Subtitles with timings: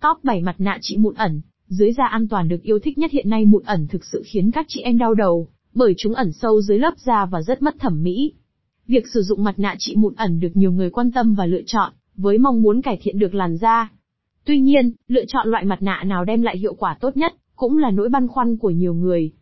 [0.00, 3.10] Top 7 mặt nạ trị mụn ẩn, dưới da an toàn được yêu thích nhất
[3.10, 6.32] hiện nay mụn ẩn thực sự khiến các chị em đau đầu, bởi chúng ẩn
[6.32, 8.32] sâu dưới lớp da và rất mất thẩm mỹ.
[8.86, 11.62] Việc sử dụng mặt nạ trị mụn ẩn được nhiều người quan tâm và lựa
[11.66, 13.90] chọn, với mong muốn cải thiện được làn da.
[14.44, 17.78] Tuy nhiên, lựa chọn loại mặt nạ nào đem lại hiệu quả tốt nhất, cũng
[17.78, 19.32] là nỗi băn khoăn của nhiều người.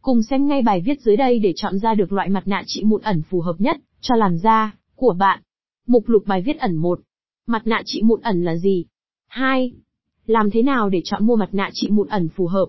[0.00, 2.84] Cùng xem ngay bài viết dưới đây để chọn ra được loại mặt nạ trị
[2.84, 5.42] mụn ẩn phù hợp nhất cho làn da của bạn.
[5.86, 7.00] Mục lục bài viết ẩn 1.
[7.46, 8.84] Mặt nạ trị mụn ẩn là gì?
[9.26, 9.72] 2.
[10.26, 12.66] Làm thế nào để chọn mua mặt nạ trị mụn ẩn phù hợp?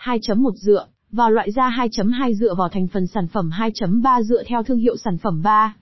[0.00, 4.62] 2.1 dựa vào loại da 2.2 dựa vào thành phần sản phẩm 2.3 dựa theo
[4.62, 5.76] thương hiệu sản phẩm 3.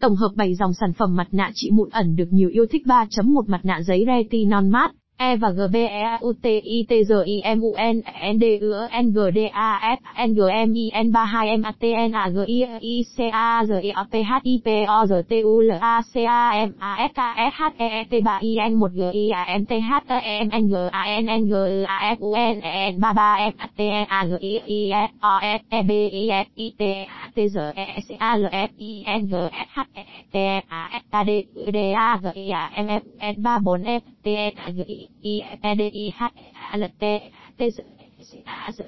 [0.00, 2.82] Tổng hợp 7 dòng sản phẩm mặt nạ trị mụn ẩn được nhiều yêu thích
[2.86, 6.86] 3.1 mặt nạ giấy retinol matte E và G B E A U T I
[6.88, 10.34] T G I M U N N D U N G D A F N
[10.34, 13.64] G M I N 32 M A T N A G I I C A
[13.66, 16.50] G I A P H I P O Z T U L A C A
[16.54, 19.40] M A S K S H E E T 3 I N 1 G I
[19.40, 22.34] A M T H E M N G A N N G A F U
[22.34, 25.82] N N 33 M A T N A G I I S O S E
[25.82, 25.92] B
[26.30, 29.68] I S I T T g E C A L F I N G S
[29.76, 30.62] H E T A
[30.92, 34.02] S a D u D A G I A M F N 3 4 F
[34.22, 36.32] T e A G I I E D I H
[36.74, 37.82] L T T Z
[38.20, 38.84] C A Z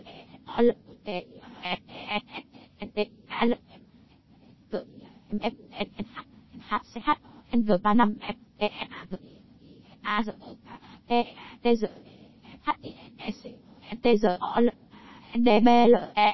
[0.59, 0.71] L
[1.05, 3.55] T e T L
[4.71, 4.79] G
[5.33, 5.89] M F N
[6.71, 7.19] H C H
[7.53, 8.71] N G 3 5 F T e
[9.11, 9.19] G
[10.05, 10.33] A Z
[11.09, 11.89] T T Z
[12.67, 12.95] H e
[13.27, 13.47] s
[14.03, 14.71] T Z L
[15.34, 16.33] D B L E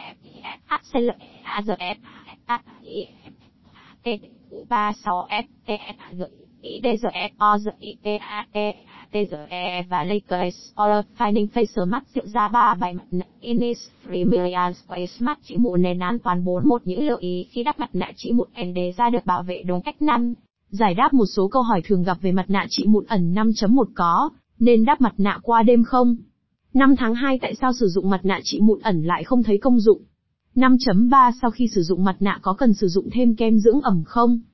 [0.67, 1.11] H C L
[1.45, 1.97] A Z F
[2.47, 3.07] A I
[4.03, 4.09] T
[4.69, 5.73] 36 F T
[6.13, 6.23] G
[6.63, 8.57] I D Z F O Z I T A T
[9.13, 14.75] TGE và Lakers All Finding Face mắt rượu ra 3 bài mặt nạ Innisfree Million
[14.75, 18.13] Space mắt chỉ mụn nền an toàn 41 những lưu ý khi đắp mặt nạ
[18.17, 20.35] chỉ mụn ẩn đề ra được bảo vệ đúng cách năm.
[20.71, 23.85] Giải đáp một số câu hỏi thường gặp về mặt nạ trị mụn ẩn 5.1
[23.95, 26.17] có, nên đắp mặt nạ qua đêm không?
[26.77, 29.59] 5 tháng 2 tại sao sử dụng mặt nạ trị mụn ẩn lại không thấy
[29.59, 30.03] công dụng?
[30.55, 34.03] 5.3 sau khi sử dụng mặt nạ có cần sử dụng thêm kem dưỡng ẩm
[34.07, 34.41] không?